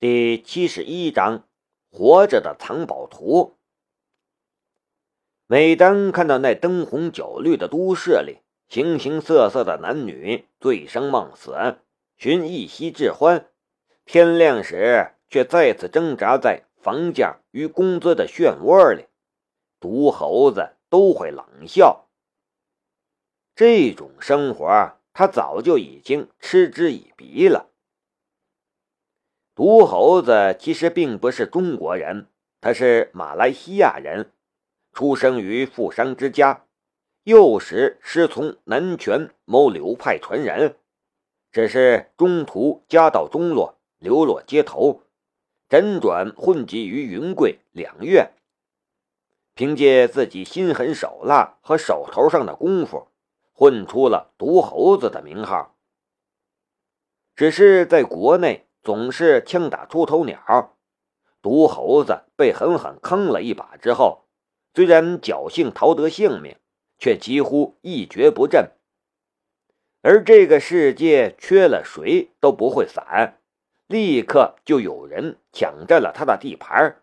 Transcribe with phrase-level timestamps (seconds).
[0.00, 1.42] 第七十一章，
[1.90, 3.58] 活着的藏宝图。
[5.48, 8.38] 每当看到那灯红酒绿的都市里，
[8.68, 11.80] 形形色色的男女醉生梦死，
[12.16, 13.50] 寻一夕之欢，
[14.04, 19.06] 天亮时却再次挣扎在房价与工资的漩涡里，
[19.80, 22.08] 毒猴子都会冷笑。
[23.56, 27.72] 这种生活，他早就已经嗤之以鼻了。
[29.58, 32.28] 毒猴子其实并不是中国人，
[32.60, 34.30] 他是马来西亚人，
[34.92, 36.64] 出生于富商之家，
[37.24, 40.76] 幼时师从南拳某流派传人，
[41.50, 45.02] 只是中途家道中落，流落街头，
[45.68, 48.30] 辗转混迹于云贵两院，
[49.54, 53.08] 凭借自己心狠手辣和手头上的功夫，
[53.52, 55.74] 混出了毒猴子的名号。
[57.34, 58.67] 只是在国内。
[58.82, 60.76] 总是枪打出头鸟，
[61.42, 64.24] 毒猴子被狠狠坑了一把之后，
[64.74, 66.56] 虽然侥幸逃得性命，
[66.98, 68.70] 却几乎一蹶不振。
[70.02, 73.40] 而这个世界缺了谁都不会散，
[73.88, 77.02] 立刻就有人抢占了他的地盘。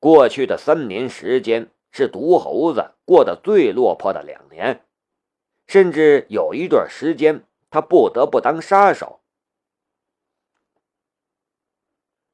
[0.00, 4.84] 过去的三年时间是毒猴子过得最落魄的两年，
[5.66, 9.17] 甚至有一段时间他不得不当杀手。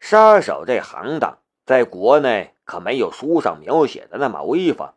[0.07, 4.93] 杀手这行当在国内可没有书上描写的那么威风，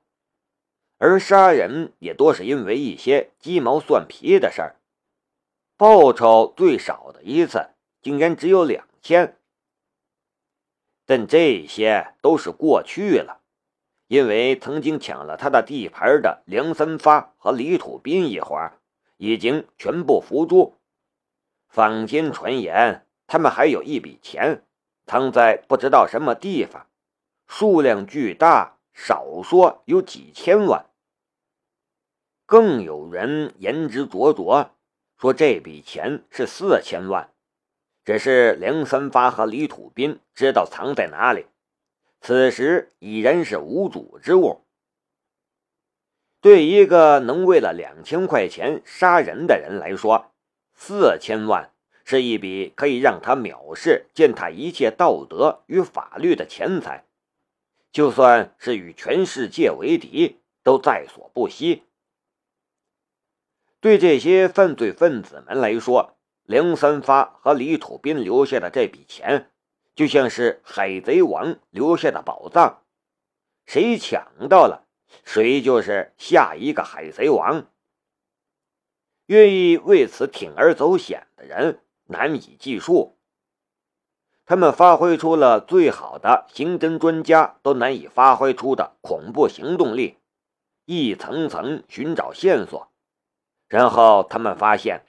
[0.98, 4.76] 而杀人也多是因为一些鸡毛蒜皮的事儿，
[5.78, 7.70] 报酬最少的一次
[8.02, 9.38] 竟然只有两千。
[11.06, 13.40] 但这些都是过去了，
[14.08, 18.74] 因为曾经抢了他的地盘的梁三发和李土斌一伙
[19.16, 20.76] 已经全部伏诛。
[21.70, 24.66] 坊间传言，他们还有一笔钱。
[25.08, 26.86] 藏在不知道什么地方，
[27.48, 30.86] 数量巨大，少说有几千万。
[32.46, 34.72] 更有人言之灼灼，
[35.18, 37.34] 说这笔钱是四千万，
[38.04, 41.48] 只是梁三发和李土斌知道藏在哪里，
[42.20, 44.66] 此时已然是无主之物。
[46.42, 50.34] 对一个能为了两千块钱杀人的人来说，
[50.74, 51.72] 四千万。
[52.10, 57.04] 是一笔可以让他藐视、践踏一切道德与法律的钱财，
[57.92, 61.84] 就算是与全世界为敌，都在所不惜。
[63.82, 69.52] 对这些犯罪分子们来说，梁三发和李土斌留下的这笔钱，
[69.94, 72.84] 就像是海贼王留下的宝藏，
[73.66, 74.88] 谁抢到了，
[75.26, 77.70] 谁就是下一个海贼王。
[79.26, 81.82] 愿意为此铤而走险的人。
[82.08, 83.18] 难以计数，
[84.46, 90.18] 他们发挥出了最好的刑侦专家都难以发挥出的恐怖行动力，
[90.86, 92.90] 一层层寻找线索，
[93.68, 95.06] 然后他们发现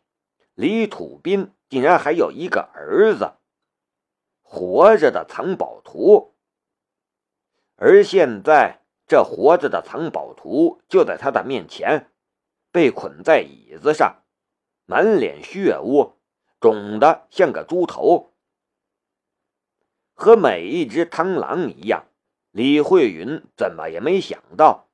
[0.55, 3.35] 李土斌竟然还有一个儿子，
[4.43, 6.35] 活着的藏宝图，
[7.77, 12.11] 而现在这活着的藏宝图就在他的面前，
[12.73, 14.25] 被捆在椅子上，
[14.85, 16.18] 满脸血污。
[16.61, 18.33] 肿的像个猪头，
[20.15, 22.07] 和每一只螳螂一样。
[22.51, 24.89] 李慧云怎么也没想到，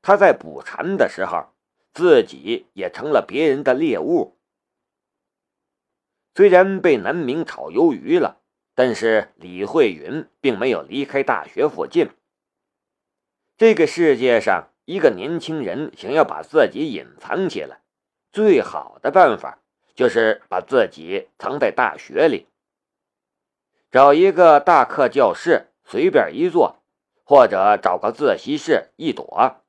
[0.00, 1.48] 他在捕蝉的时候，
[1.92, 4.38] 自己也成了别人的猎物。
[6.34, 8.40] 虽然被南明炒鱿鱼了，
[8.74, 12.08] 但是李慧云并没有离开大学附近。
[13.58, 17.82] 这个世界上，一个年轻人想要把自己隐藏起来，
[18.32, 19.60] 最好的办法。
[20.00, 22.46] 就是把自己藏在大学里，
[23.90, 26.82] 找一个大课教室随便一坐，
[27.22, 29.62] 或者找个自习室一躲，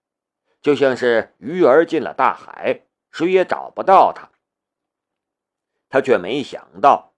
[0.61, 4.29] 就像是鱼儿进了大海，谁也找不到他。
[5.89, 7.11] 他却没想到，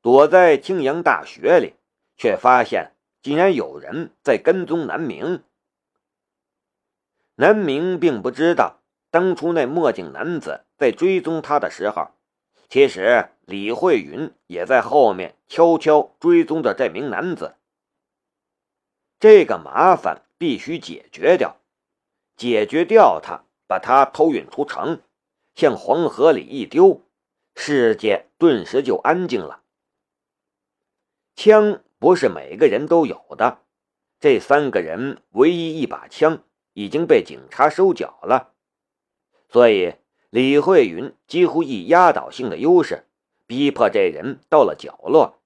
[0.00, 1.74] 躲在青阳大学里，
[2.16, 2.92] 却发现
[3.22, 5.42] 竟然有人在跟踪南明。
[7.34, 8.78] 南明并不知道，
[9.10, 12.12] 当初那墨镜男子在追踪他的时候。
[12.72, 17.56] 其实，李慧云也在后面悄悄追踪着这名男子。
[19.20, 21.58] 这个麻烦必须解决掉，
[22.34, 25.02] 解决掉他，把他偷运出城，
[25.54, 27.02] 向黄河里一丢，
[27.54, 29.64] 世界顿时就安静了。
[31.36, 33.58] 枪不是每个人都有的，
[34.18, 36.42] 这三个人唯一一把枪
[36.72, 38.54] 已经被警察收缴了，
[39.50, 39.96] 所以。
[40.32, 43.04] 李慧云几乎以压倒性的优势
[43.46, 45.38] 逼迫这人到了角落。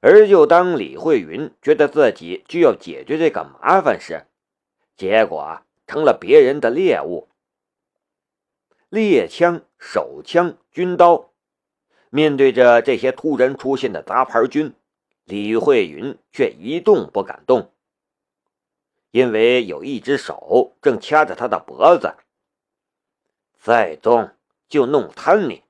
[0.00, 4.26] 而就当李慧云觉得自己就要解决这个麻烦时，
[4.94, 7.28] 结果成了别人的猎物。
[8.90, 11.30] 猎枪、手枪、军刀，
[12.10, 14.74] 面对着这些突然出现的杂牌军，
[15.24, 17.72] 李慧云却一动不敢动，
[19.12, 22.16] 因为有一只手正掐着他的脖子。
[23.66, 24.30] 再动
[24.68, 25.64] 就弄瘫你，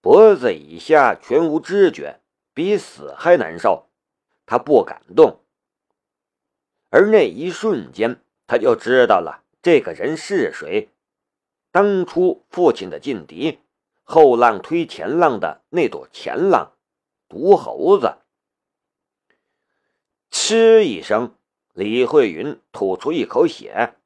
[0.00, 2.20] 脖子以下全无知觉，
[2.54, 3.90] 比死还难受。
[4.46, 5.44] 他不敢动，
[6.88, 10.88] 而那一瞬间，他就知道了这个人是谁。
[11.70, 13.58] 当初父亲的劲敌，
[14.02, 16.72] 后浪推前浪的那朵前浪，
[17.28, 18.16] 毒猴子。
[20.30, 21.36] 嗤一声，
[21.74, 23.96] 李慧云吐出一口血，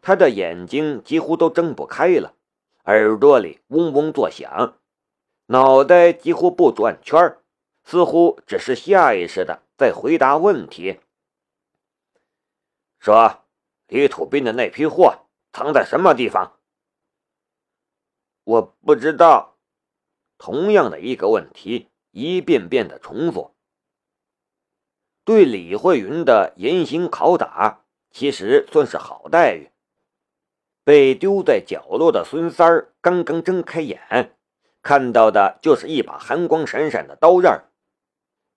[0.00, 2.34] 他的眼睛几乎都睁不开了，
[2.84, 4.78] 耳朵里嗡嗡作响，
[5.46, 7.38] 脑袋几乎不转圈
[7.84, 11.00] 似乎只是下意识的在回答问题。
[12.98, 13.44] 说，
[13.86, 16.58] 李土斌的那批货藏在什么地方？
[18.44, 19.58] 我不知道，
[20.38, 23.54] 同样的一个问题，一遍遍的重复。
[25.24, 29.70] 对李慧云的严刑拷打，其实算是好待遇。
[30.88, 34.34] 被丢在角落的孙三儿刚刚睁开眼，
[34.80, 37.62] 看到的就是一把寒光闪闪的刀刃。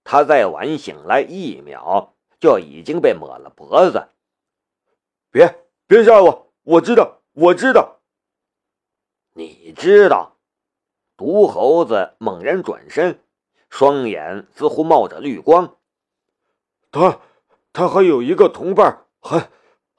[0.05, 4.07] 他再晚醒来一秒，就已经被抹了脖子。
[5.29, 6.53] 别别吓我！
[6.63, 7.99] 我知道，我知道。
[9.33, 10.37] 你知道，
[11.17, 13.19] 毒猴子猛然转身，
[13.69, 15.75] 双眼似乎冒着绿光。
[16.91, 17.19] 他，
[17.73, 19.49] 他还有一个同伴，很，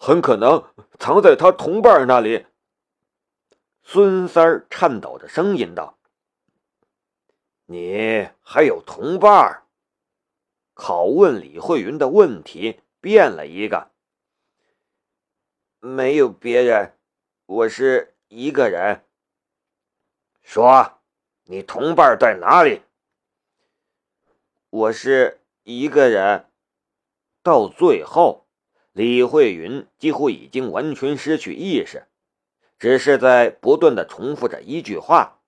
[0.04, 0.64] 很可能
[0.98, 2.46] 藏在他同伴那里。
[3.84, 5.96] 孙三儿颤抖着声音道
[7.66, 9.62] ：“你还有同伴？”
[10.74, 13.92] 拷问李慧云的问题变了一个
[15.78, 16.98] ：“没有别人，
[17.46, 19.04] 我是一个人。”
[20.42, 20.98] 说
[21.46, 22.82] ：“你同伴在哪里？”
[24.68, 26.48] 我是一个人。
[27.44, 28.48] 到最后，
[28.92, 32.06] 李慧云几乎已经完全失去意识，
[32.78, 35.40] 只是在不断的重复着一句话：“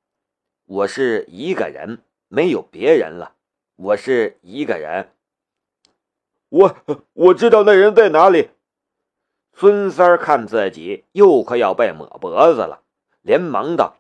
[0.64, 1.99] 我是一个人，
[2.29, 3.35] 没有别人了。
[3.76, 5.11] 我是一个人。”
[6.49, 6.76] 我
[7.12, 8.50] 我知道那人在哪里。
[9.52, 12.82] 孙三儿看自己又快要被抹脖子了，
[13.20, 13.99] 连忙道。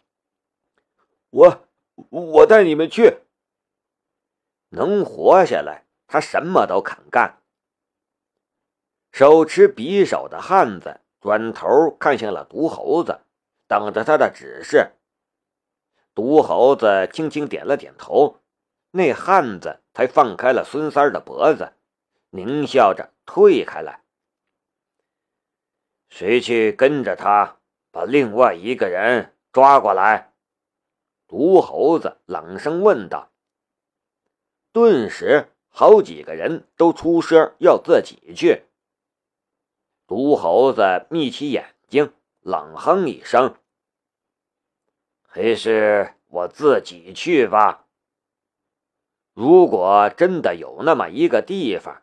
[1.30, 1.68] 我
[2.08, 3.18] 我带你们去。
[4.70, 7.40] 能活下来，他什么都肯干。
[9.14, 13.20] 手持匕首的汉子转头看向了毒猴子，
[13.68, 14.90] 等着他的指示。
[16.16, 18.40] 毒猴子轻轻点了点头，
[18.90, 21.74] 那汉子才放开了孙三儿的脖子，
[22.32, 24.00] 狞笑着退开来。
[26.08, 27.58] 谁去跟着他，
[27.92, 30.32] 把另外一个人抓过来？
[31.28, 33.30] 毒猴子冷声问道。
[34.72, 38.64] 顿时，好几个人都出声要自己去。
[40.06, 43.56] 毒猴子眯起眼睛，冷哼一声
[45.26, 47.86] ：“还是我自己去吧。
[49.32, 52.02] 如果真的有那么一个地方，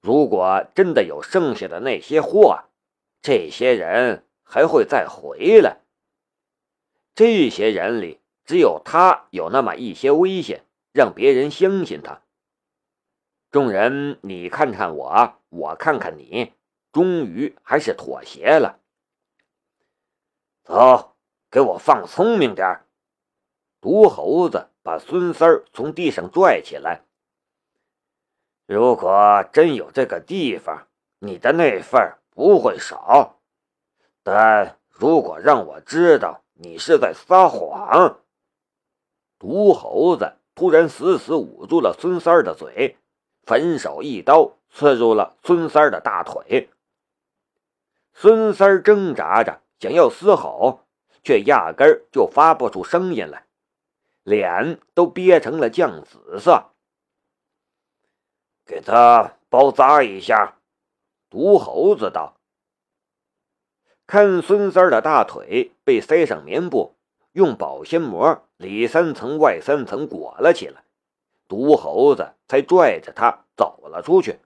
[0.00, 2.64] 如果真的有剩下的那些货，
[3.20, 5.80] 这些人还会再回来。
[7.14, 12.22] 这些人里……”只有他有那么一些危险，让别人相信他。
[13.52, 16.52] 众人，你看看我，我看看你，
[16.92, 18.78] 终于还是妥协了。
[20.64, 21.16] 走，
[21.50, 22.80] 给我放聪明点
[23.80, 27.02] 毒猴子把孙三儿从地上拽起来。
[28.66, 30.86] 如果真有这个地方，
[31.18, 33.40] 你的那份不会少。
[34.22, 38.20] 但如果让我知道你是在撒谎，
[39.38, 42.96] 毒猴子突然死死捂住了孙三儿的嘴，
[43.44, 46.68] 反手一刀刺入了孙三儿的大腿。
[48.12, 50.86] 孙三儿挣扎着想要嘶吼，
[51.22, 53.46] 却压根就发不出声音来，
[54.22, 56.72] 脸都憋成了酱紫色。
[58.64, 60.58] 给他包扎一下，
[61.28, 62.36] 毒猴子道。
[64.06, 66.96] 看孙三儿的大腿被塞上棉布。
[67.32, 70.82] 用保鲜膜里三层外三层裹了起来，
[71.46, 74.40] 毒猴子才拽着他走了出去。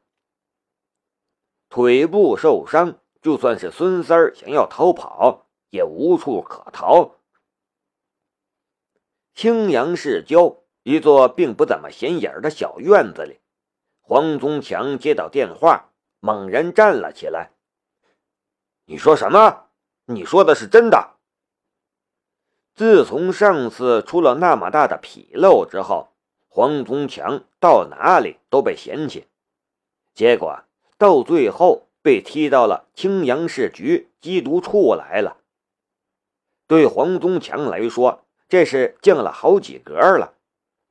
[1.70, 7.14] 腿部受伤，就算是孙三儿想要逃跑，也无处可逃。
[9.34, 13.40] 青阳市郊一座并不怎么显眼的小院子里，
[14.02, 15.88] 黄宗强接到电话，
[16.20, 17.52] 猛然站了起来。
[18.84, 19.70] 你说什么？
[20.04, 21.14] 你说的是真的？
[22.74, 26.10] 自从上次出了那么大的纰漏之后，
[26.46, 29.26] 黄宗强到哪里都被嫌弃，
[30.12, 30.62] 结果
[30.98, 35.38] 到最后被踢到了青阳市局缉毒处来了。
[36.66, 40.34] 对黄宗强来说，这是降了好几格了，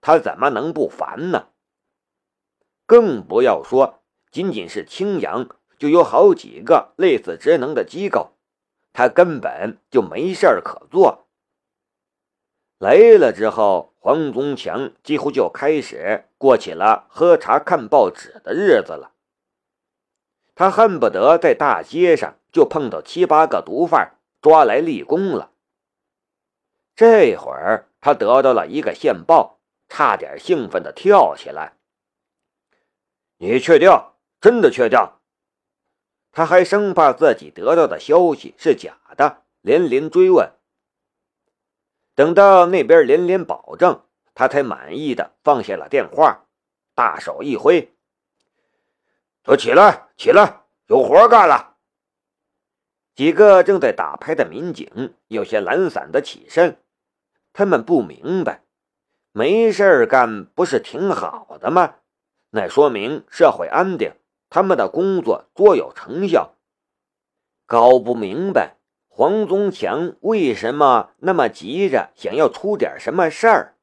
[0.02, 1.50] 他怎么能不烦呢？
[2.88, 4.02] 更不要说
[4.32, 5.48] 仅仅是青阳。
[5.80, 8.32] 就有好几个类似职能的机构，
[8.94, 11.28] 他根本就没事儿可做。
[12.78, 19.13] 来了之后，黄宗强几乎就开始过起了喝茶看报纸的日子了。
[20.56, 25.52] 他恨不得在大街上就碰到七八个毒贩，抓来立功了。
[26.96, 31.78] 这会儿他得到了一个线报，差点兴奋的跳起来。
[33.38, 33.90] 你确定？
[34.40, 35.00] 真的确定？
[36.32, 40.52] 他还生怕自己得到的消息是假的，连连追问。
[42.16, 46.46] 等到那边连连保证，他才满意的放下了电话，
[46.94, 47.93] 大手一挥
[49.44, 51.76] ：“都起来，起来，有活干了。”
[53.16, 56.82] 几个正在打牌的民警有些懒散的起身，
[57.54, 58.64] 他们不明白，
[59.32, 61.96] 没事干不是挺好的吗？
[62.50, 64.14] 那说明社会安定。
[64.50, 66.54] 他们的工作卓有成效，
[67.66, 73.76] 搞不明白黄宗强为什么那么急着想要出点什么事儿。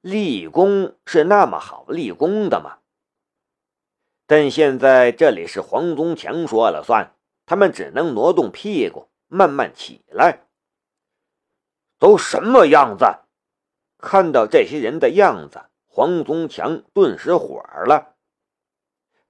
[0.00, 2.79] 立功是那么好立功的吗？
[4.30, 10.46] 但现在这里是黄宗强说了算，他们只能挪动屁股，慢慢起来。
[11.98, 13.04] 都什么样子？
[13.98, 18.14] 看到这些人的样子，黄宗强顿时火了。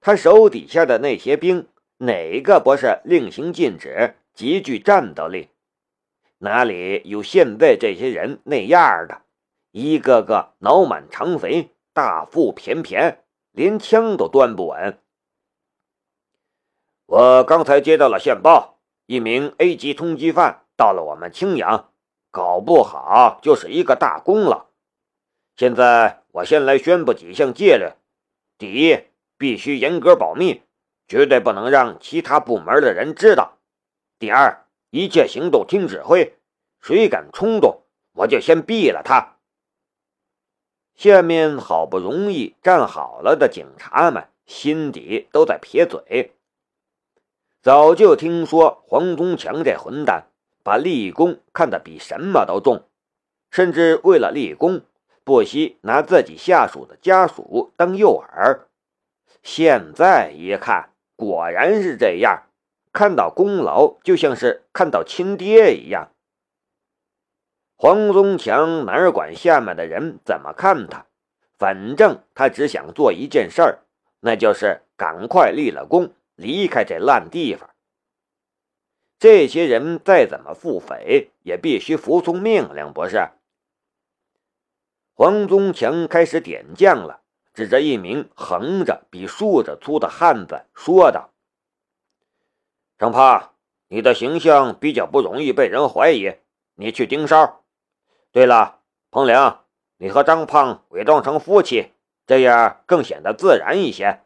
[0.01, 1.67] 他手底下的那些兵，
[1.97, 5.49] 哪个不是令行禁止、极具战斗力？
[6.37, 9.23] 哪里有现在这些人那样的？
[9.71, 14.99] 一个个脑满肠肥、大腹便便，连枪都端不稳。
[17.05, 21.91] 我刚才接到了线报，一名 A 级通缉犯到了我们青阳，
[22.31, 24.67] 搞不好就是一个大功了。
[25.55, 27.91] 现在我先来宣布几项戒律：
[28.57, 29.05] 第一。
[29.37, 30.61] 必须严格保密，
[31.07, 33.57] 绝对不能让其他部门的人知道。
[34.19, 36.37] 第二，一切行动听指挥，
[36.79, 37.81] 谁敢冲动，
[38.13, 39.30] 我就先毙了他。
[41.01, 46.33] 下面好不容易站好了的警察们心底都在撇嘴。
[47.63, 50.27] 早就听说黄宗强这混蛋
[50.61, 52.83] 把立功看得比什么都重，
[53.49, 54.81] 甚至为了立功，
[55.23, 58.59] 不惜拿自己下属的家属当诱饵。
[59.41, 62.43] 现在一看，果然是这样。
[62.93, 66.11] 看到功劳，就像是看到亲爹一样。
[67.81, 71.07] 黄宗强哪管下面的人怎么看他，
[71.57, 73.79] 反正他只想做一件事儿，
[74.19, 77.71] 那就是赶快立了功，离开这烂地方。
[79.17, 83.29] 这些人再怎么腹诽，也必须服从命令，不是？
[85.15, 87.21] 黄宗强开始点将了。
[87.51, 91.31] 指着一名横着比竖着粗的汉子说道
[92.99, 93.55] ：“张胖，
[93.87, 96.31] 你的形象比较不容易被人怀疑，
[96.75, 97.60] 你去盯梢。
[98.31, 99.57] 对了，彭玲，
[99.97, 101.91] 你和张胖伪装成夫妻，
[102.25, 104.23] 这样更显得自然一些。”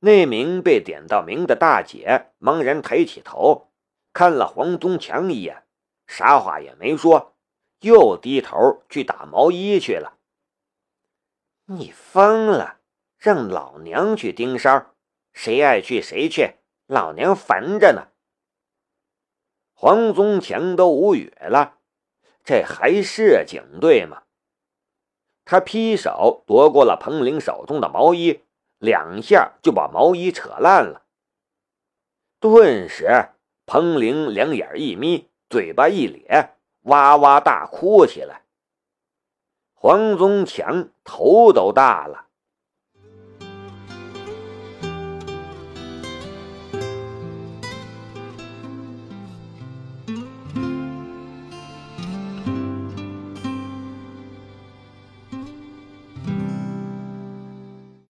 [0.00, 3.70] 那名被点到名的大姐茫然抬起头，
[4.12, 5.64] 看了黄宗强一眼，
[6.06, 7.34] 啥话也没说，
[7.80, 10.18] 又低头去打毛衣去了。
[11.66, 12.80] 你疯了！
[13.18, 14.94] 让老娘去盯梢，
[15.32, 16.56] 谁爱去谁去，
[16.86, 18.08] 老娘烦着呢。
[19.72, 21.75] 黄宗强都无语了，
[22.46, 24.22] 这还是警队吗？
[25.44, 28.40] 他劈手夺过了彭玲手中的毛衣，
[28.78, 31.02] 两下就把毛衣扯烂了。
[32.38, 33.30] 顿时，
[33.66, 38.42] 彭玲两眼一眯，嘴巴一咧，哇哇大哭起来。
[39.74, 42.25] 黄宗强头都大了。